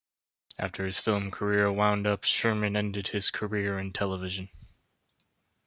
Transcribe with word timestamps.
After 0.57 0.83
his 0.87 0.97
film 0.97 1.29
career 1.29 1.71
wound 1.71 2.07
up, 2.07 2.23
Sherman 2.23 2.75
ended 2.75 3.09
his 3.09 3.29
career 3.29 3.77
in 3.77 3.93
television. 3.93 4.49